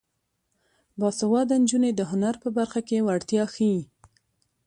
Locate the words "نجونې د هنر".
1.63-2.35